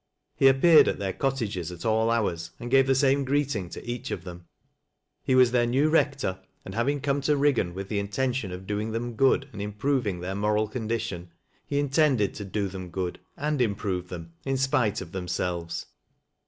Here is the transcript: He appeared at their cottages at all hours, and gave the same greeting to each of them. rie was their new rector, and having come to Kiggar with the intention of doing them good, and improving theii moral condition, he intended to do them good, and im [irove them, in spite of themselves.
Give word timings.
He 0.35 0.47
appeared 0.47 0.87
at 0.87 0.97
their 0.97 1.13
cottages 1.13 1.71
at 1.71 1.85
all 1.85 2.09
hours, 2.09 2.49
and 2.59 2.71
gave 2.71 2.87
the 2.87 2.95
same 2.95 3.23
greeting 3.23 3.69
to 3.69 3.87
each 3.87 4.09
of 4.09 4.23
them. 4.23 4.47
rie 5.27 5.35
was 5.35 5.51
their 5.51 5.67
new 5.67 5.89
rector, 5.91 6.39
and 6.65 6.73
having 6.73 7.01
come 7.01 7.21
to 7.21 7.35
Kiggar 7.35 7.71
with 7.71 7.87
the 7.87 7.99
intention 7.99 8.51
of 8.51 8.65
doing 8.65 8.93
them 8.93 9.13
good, 9.13 9.47
and 9.53 9.61
improving 9.61 10.19
theii 10.19 10.35
moral 10.37 10.67
condition, 10.67 11.29
he 11.67 11.77
intended 11.77 12.33
to 12.33 12.43
do 12.45 12.67
them 12.67 12.89
good, 12.89 13.19
and 13.37 13.61
im 13.61 13.75
[irove 13.75 14.07
them, 14.07 14.33
in 14.43 14.57
spite 14.57 15.01
of 15.01 15.11
themselves. 15.11 15.85